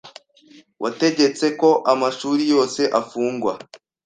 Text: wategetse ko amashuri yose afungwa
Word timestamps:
wategetse 0.83 1.45
ko 1.61 1.69
amashuri 1.93 2.43
yose 2.53 2.81
afungwa 2.99 3.53